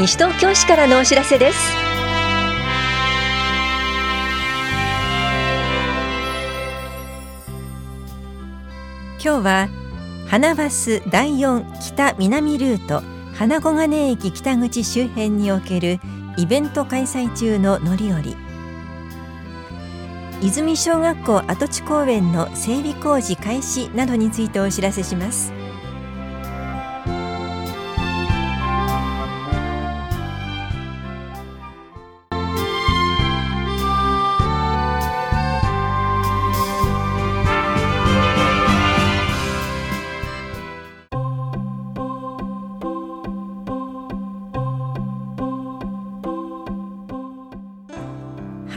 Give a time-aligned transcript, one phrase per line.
[0.00, 1.58] 西東京市からのお知らせです。
[9.22, 9.68] 今日は
[10.26, 13.02] 花バス第4北南ルート
[13.34, 16.00] 花小金駅北口周辺における
[16.38, 18.36] イベント開催中の乗り降り。
[20.40, 25.52] 泉小学校跡地公園の整備工事開始などについてお知らせします。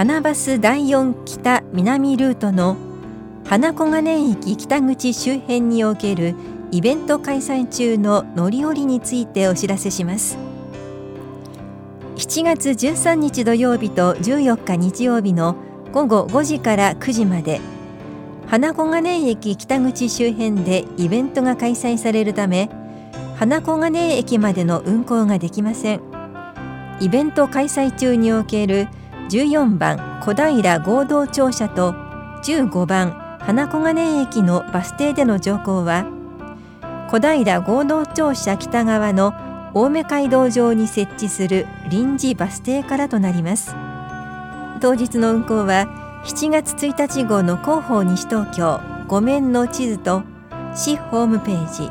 [0.03, 2.75] 花バス第4北南ルートの
[3.45, 6.35] 花小金井駅北口周辺における
[6.71, 10.37] イベント開催中の乗り降りについてお知らせします。
[12.18, 15.55] 7月13日土曜日と14日日曜日の
[15.93, 17.62] 午後5時から9時まで
[18.48, 22.70] 花小金井駅北口周辺でイベントが開催されるため
[23.37, 26.01] 花小金井駅までの運行ができません。
[26.99, 28.90] イベント開催中における
[29.29, 31.93] 14番小平合同庁舎と
[32.43, 36.05] 15番花小金井駅のバス停での乗降は
[37.10, 39.34] 小平合同庁舎北側の
[39.76, 43.76] 青梅街道上に設置する臨時バス停からとなります。
[44.82, 45.87] 当日の運行は
[46.26, 50.24] 7月1日号の広報西東京5面の地図と
[50.76, 51.90] 市ホームページ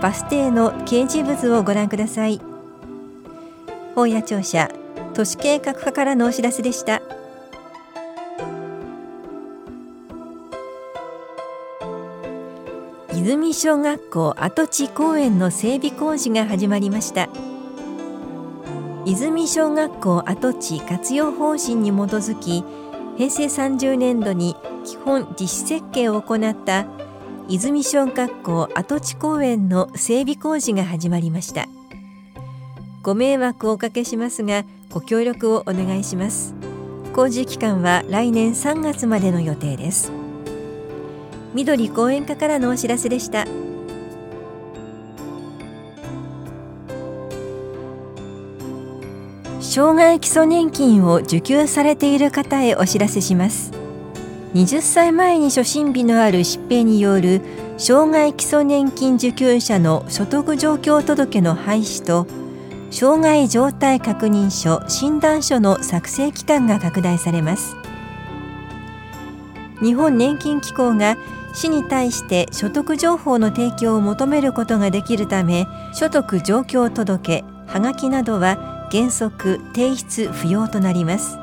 [0.00, 2.40] バス停の掲示物をご覧ください。
[3.96, 4.68] 大谷庁舎
[5.14, 7.00] 都市計画課からのお知らせでした。
[13.14, 17.28] 泉小学校跡地公園の整備工事が始まりました。
[19.06, 22.64] 泉小学校跡地活用方針に基づき
[23.16, 26.86] 平成30年度に基本実施設計を行った
[27.48, 31.68] 泉小学校跡地公園の整備工事が始まりました。
[33.02, 34.64] ご迷惑をおかけしますが
[34.94, 36.54] ご協力をお願いします。
[37.12, 40.12] 工事期間は来年3月までの予定です。
[41.52, 43.44] 緑公園課からのお知らせでした。
[49.60, 53.72] 障害基礎年金を受給されている方へお知らせします。
[54.54, 57.40] 20歳前に初診日のある疾病による
[57.78, 62.28] 障害基礎年金受給者の所得状況届の廃止と
[62.94, 67.74] 障害状態確認書診断書の作成期間が拡大されます。
[69.82, 71.16] 日本年金機構が
[71.54, 81.36] 市に対して所得情報の提供を求めることができるため所得状況届はがきなどは原則提出不要となります。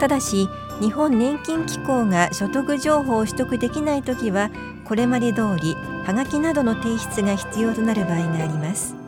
[0.00, 0.48] ただし
[0.80, 4.50] 日本年金機構が所得情報を取得できないときは
[4.84, 9.01] これまで通りはがきなどの提出が必要となる場合があります。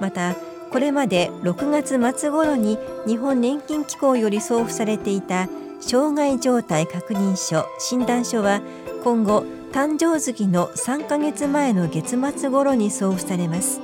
[0.00, 0.34] また
[0.70, 5.48] これまで6月末頃に日本年金機構より送付されていた
[5.80, 8.60] 障害状態確認書診断書は
[9.04, 13.80] 今後誕生月の3ヶ月前の月末頃に送付されます。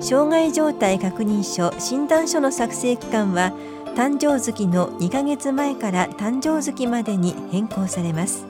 [0.00, 3.52] 障害状態確認書診断書の作成期間は
[3.94, 8.46] 誕生月の2ヶ月前から誕生月までに変更されます。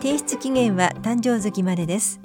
[0.00, 2.20] 提出期限は誕生月までです。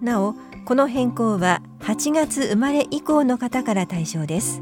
[0.00, 0.34] なお
[0.68, 4.60] この変更は8月生まれ以降の方から対象です。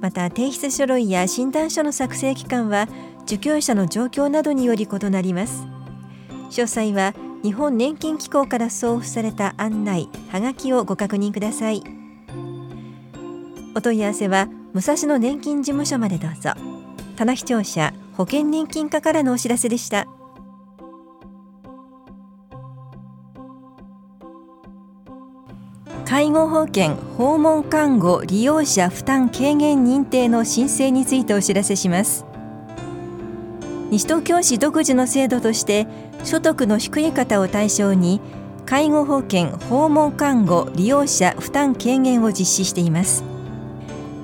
[0.00, 2.88] また提出書類や診断書の作成期間は
[3.22, 5.64] 受給者の状況などにより異なります。
[6.50, 7.14] 詳細は
[7.44, 11.84] 日本年金機構から送付された案内はがきをご確認ください。
[13.76, 16.50] お問い合わせは武蔵野年金事務所までどうぞ。
[17.14, 20.08] 棚視聴者保険年金課からのお知らせでした。
[26.10, 32.24] 介護保険訪問看護利用者負担軽減認定の申請についてお知らせします。
[33.92, 35.86] 西東京市独自の制度として
[36.24, 38.20] 所得の低い方を対象に
[38.66, 43.22] 介護保険訪問看護利用者負担軽減を実施しています。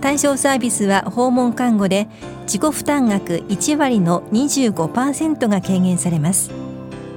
[0.00, 2.09] 対象サービスは訪問看護で
[2.49, 6.50] 自己負担額1割の25%が軽減されます。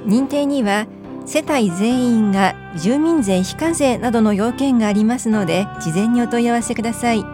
[0.06, 0.86] 認定には
[1.26, 7.24] 世帯全員が住民税非課税などの要件がありますので事前にお問い合わせください。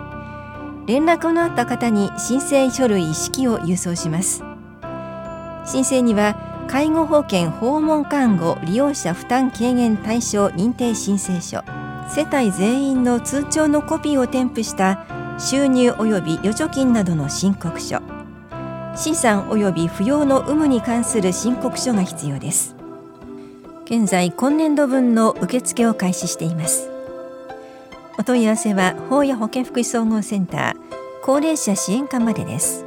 [0.87, 4.45] 連絡のあった方に申請書類一式を郵送します。
[5.65, 6.37] 申請には
[6.69, 11.65] 介護保険訪問看護利用者負担軽減対象認定申請書
[12.09, 15.07] 世帯全員の通帳のコピーを添付した
[15.39, 18.01] 収入及び預貯金などの申告書
[18.95, 22.76] 資産及び扶養の有無に関する申告書が必要です。
[23.87, 26.91] 現在今年度分の受付を開始しています。
[28.19, 30.75] お問い合わせは法や保健福祉総合センター
[31.23, 32.85] 高齢者支援課までです。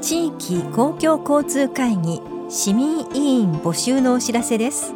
[0.00, 4.94] 地域公共交通会議市民委員募集のお知らせです。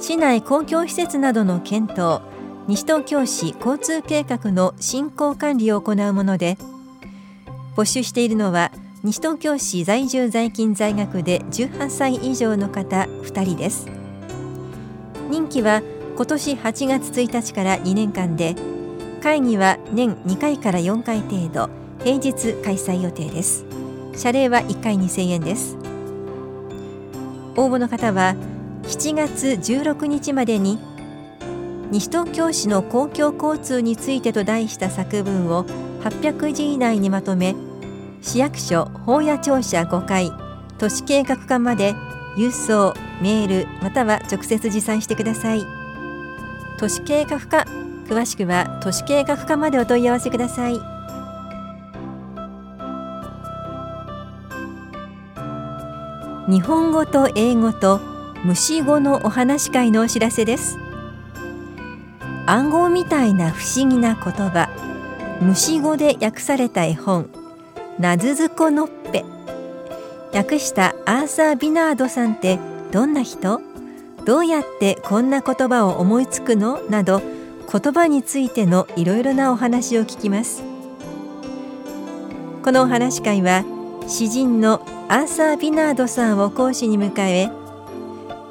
[0.00, 2.22] 市内公共施設などの検討
[2.66, 6.58] 西東京市交通計画の進行管理を行うもので
[7.78, 8.72] 募集しているのは
[9.04, 13.86] 西東京市在住在勤在学で18歳以上の方2人です。
[15.30, 15.82] 任期は
[16.16, 18.56] 今年8月1日から2年間で
[19.22, 21.70] 会議は年2回から4回程度
[22.02, 23.64] 平日開催予定です。
[24.16, 25.76] 謝礼は1回2000円です。
[27.56, 28.34] 応募の方は
[28.82, 30.80] 7月16日までに
[31.92, 35.64] 西東京市の公共交通についてと題した作文を
[36.02, 37.54] 800字以内にまとめ
[38.20, 40.32] 市役所法屋庁舎5階
[40.78, 41.94] 都市計画課まで
[42.36, 45.66] 郵送メールまたは直接持参してください。
[46.78, 47.66] 都市計画課
[48.06, 50.80] 詳しくは都市計画課までお問い合わせください。
[56.48, 58.00] 日本語と英語と
[58.44, 60.78] 虫語のお話会のお知らせです。
[62.46, 64.70] 暗号みたいな不思議な言葉
[65.42, 67.37] 虫語で訳された絵本。
[67.98, 69.24] ナズズコのっぺ。
[70.32, 72.60] 訳したアーサー・ビナードさんって
[72.92, 73.60] どんな人？
[74.24, 76.80] どうやってこんな言葉を思いつくの？
[76.88, 80.62] など言葉についてのいろいろなお話を聞きます。
[82.62, 83.64] このお話会は
[84.06, 87.50] 詩人のアーサー・ビナードさんを講師に迎え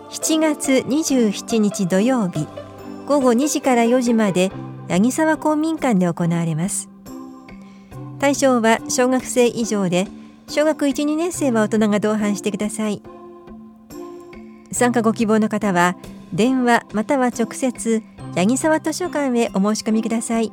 [0.10, 2.48] 7月27日土曜日
[3.06, 4.52] 午後2時から4時まで
[4.90, 6.90] 八木沢公民館で行われます。
[8.20, 10.08] 対象は小学生以上で
[10.48, 13.02] 小学1、2年生は大人が同伴してください。
[14.72, 15.96] 参加ご希望の方は
[16.34, 18.02] 電話または直接
[18.36, 20.52] 八木沢図書館へお申し込みください。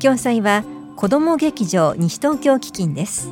[0.00, 0.64] 共催は
[0.96, 3.30] 子ども劇場西東京基金です。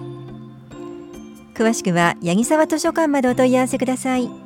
[1.55, 4.40] 詳しくは八木沢図書館までお問い合わせください。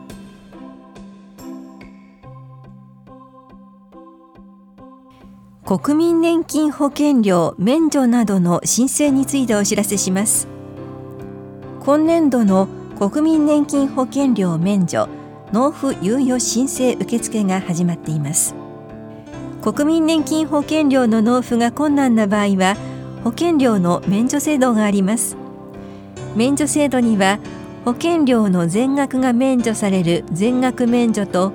[5.66, 10.46] 国民年金保険料免除などの申請についてお知らせします。
[11.80, 12.68] 今年度の
[12.98, 15.08] 国民年金保険料免除
[15.52, 18.54] 納付猶予申請受付が始まっています。
[19.62, 22.76] 国民年金保険料の納付が困難な場合は
[23.24, 25.38] 保険料の免除制度があります。
[26.36, 27.38] 免除制度には
[27.86, 31.54] 保険料の全額が免除される全額免除と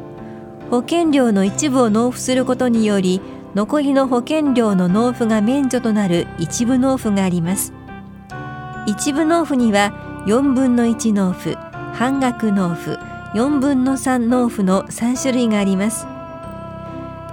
[0.72, 3.22] 保険料の一部を納付することにより
[3.56, 7.74] 残りの保険料の納付が免除となる一部納付があります。
[8.86, 11.56] 一部納付には4分の1納付
[11.94, 12.98] 半額納付
[13.34, 16.06] 4分の3納付の3種類があります。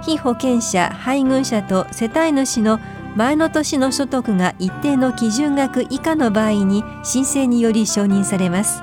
[0.03, 2.79] 被保険者配偶者と世帯主の
[3.15, 8.81] 前の年の所得が一定の基準額以下の場合に申請により承認されます。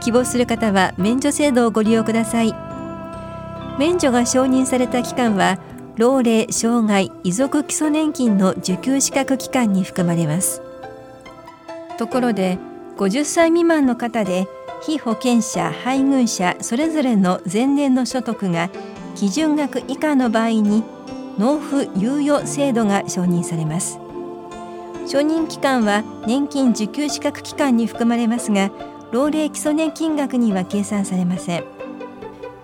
[0.00, 2.54] 希望する方は免除制度をご利用ください。
[3.78, 5.58] 免除が承認された期間は
[5.96, 10.62] 老齢障害遺族基礎年金の受給資格期間に含まれます。
[11.98, 12.58] ところで
[12.96, 14.46] 50歳未満の方で
[14.82, 18.70] 被保険者配偶者それぞれの前年の所得が
[19.14, 20.82] 基準額以下の場合に
[21.38, 23.98] 納付猶予制度が承認されます。
[25.06, 28.70] 承認期間は年金受給資格期間に含まれますが
[29.12, 31.64] 老齢基礎年金額には計算されません。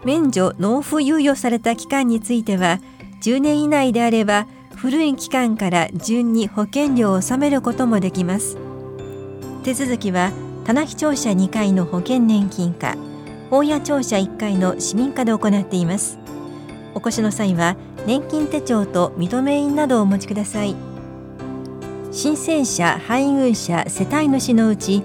[0.04, 2.78] 免除納付猶予された期間については
[3.22, 8.56] 10年以内であれば古い期間から順に保険料を納めることもできます。
[9.64, 10.32] 手続きは
[10.64, 12.96] 棚木庁舎2階の保険年金課
[13.50, 16.18] 大谷庁舎1階の市民課で行っています。
[16.94, 20.74] お越しの際は年金手帳と認め印などをお持ちください。
[22.12, 25.02] 申請者配偶者世帯主のうち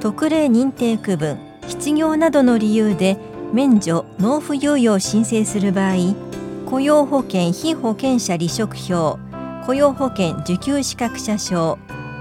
[0.00, 3.18] 特例認定区分失業などの理由で
[3.52, 6.29] 免除納付猶予を申請する場合
[6.70, 9.18] 雇用保険被保険者離職票。
[9.66, 11.76] 雇用保険受給資格者証。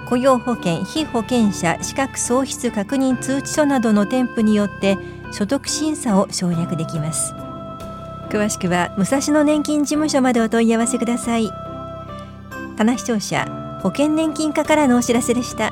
[0.10, 4.98] 雇用保険被保険者資格喪失確認通知書などの添付によって
[5.32, 7.36] 所得審査を省略できます。
[8.32, 11.52] 詳しくは武蔵野年金事務所までお問い合わせください。
[12.76, 13.46] 棚視聴者
[13.84, 15.72] 保険年金課からのお知らせでした。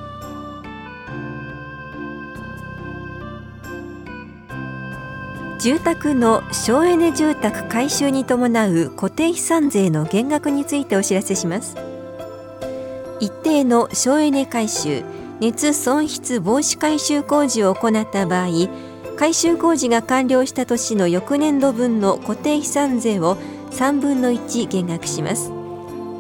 [5.68, 11.76] 住宅の省エネ住宅改修に伴う固定資産税の減額についてお知らせします。
[13.20, 15.04] 一定の省エネ改修
[15.42, 18.48] 熱損失防止改修工事を行った場合
[19.18, 23.36] 改修工事が完了した年の翌年度分の固定資産税を
[23.72, 25.52] 3分の1減額します。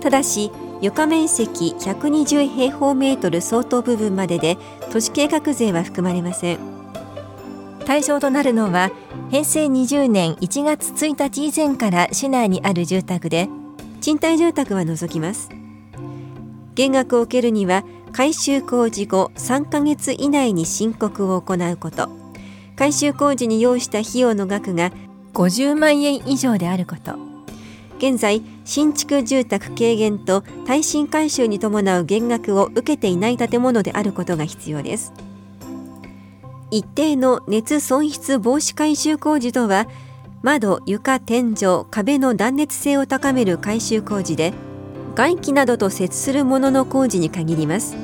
[0.01, 0.51] ただし
[0.81, 4.57] 床面積120平方メートル相当部分までで
[4.91, 6.86] 都市計画税は含まれません。
[7.87, 8.91] 対象となるのは
[9.31, 13.47] 平成20年1月1日以前から市内にある住宅で
[14.01, 15.49] 賃貸住宅は除きます。
[16.75, 22.09] 減額を受けるには改修工事後3ヶ月以内に申告を行うこと。
[22.75, 24.91] 改修工事に要した費用の額が
[25.33, 27.15] 50万円以上であること。
[27.99, 35.13] 現在新築住宅軽減と耐震改修に伴う減額を受けていない建物であることが必要です。
[36.69, 39.87] 一定の熱損失防止改修工事とは
[40.43, 44.53] 窓、床、天井、壁の断熱性を高める改修工事で
[45.15, 47.95] 外気などと接するものの工事に限ります。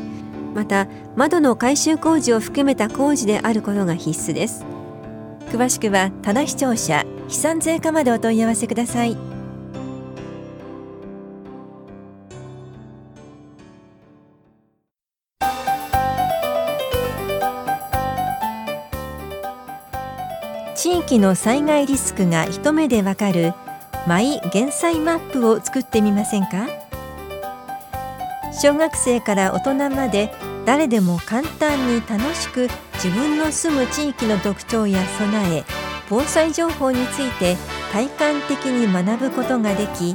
[0.56, 4.66] また窓の改修工事を含めた工事であることが必須です。
[5.52, 9.33] 詳しくは棚視聴者飛散税課までお問い合わせください。
[21.20, 23.54] の災害リスクが一目でわかる
[24.08, 26.68] マイ減災マップを作ってみませんか？
[28.62, 30.32] 小学生から大人まで
[30.66, 35.64] 誰でも簡単に楽しく自分の住む地域の特徴や備え
[36.10, 37.58] 防災情報について
[37.92, 40.12] 体感的に学ぶことができ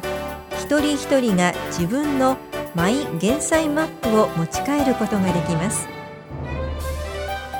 [0.60, 2.36] 一人一人が自分の
[2.74, 5.88] マイ減災マップを持ち帰ることができます。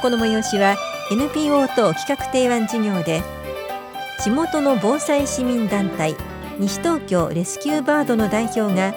[0.00, 0.76] この催しは
[1.10, 3.22] NPO と企画提案事業で
[4.20, 6.14] 地元の防災市民団体
[6.58, 8.94] 西東京レスキューバードの代表が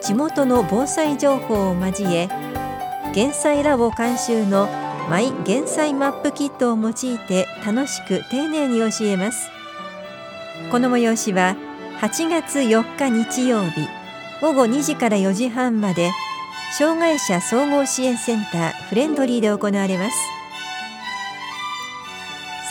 [0.00, 2.28] 地元の防災情報を交え
[3.14, 4.68] 減災ラボ監修の
[5.10, 9.50] マイ減災マップキットを用いて楽しく丁寧に教えます。
[10.70, 11.56] この催しは
[12.00, 13.86] 8月4日日曜日
[14.40, 16.10] 午後2時から4時半まで
[16.78, 20.16] 障害者総合支援センターフレンドリーで行われます。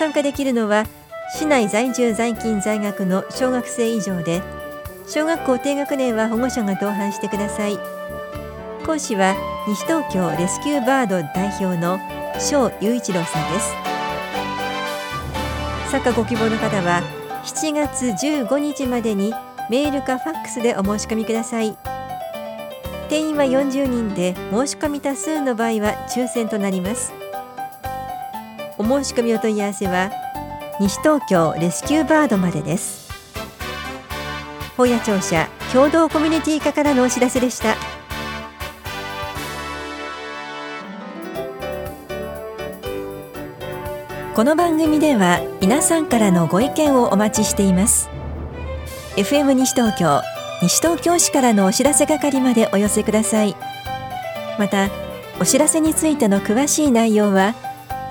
[0.04, 0.86] 参加できるのは
[1.34, 4.42] 市内在住在勤在学の小学生以上で
[5.08, 7.80] 小学校低学年は保護者が同伴してください。
[8.86, 9.34] 講師は
[9.66, 12.00] 西東京レスキューバード代表の
[12.38, 13.74] 翔雄一郎さんです。
[15.90, 17.02] 参加ご希望の方は
[17.46, 19.34] 7月15日までに
[19.70, 21.78] メールかファックスでお申し込みください。
[23.08, 27.23] 定員は40人で申し込み多数の場合は抽選となります。
[28.78, 30.12] お申し込みお問い合わせは
[30.80, 33.12] 西東京レスキューバードまでです。
[34.76, 37.76] 本屋庁舎共同コミュニティ課からのお知らせでした。
[44.36, 48.10] この番組では皆さんからのご意見をお待ちしています。
[49.16, 50.24] FM 西東京
[50.64, 53.56] 西東京市からのお知らせ係までお寄せください。
[54.58, 54.90] また
[55.40, 57.54] お知らせについての詳しい内容は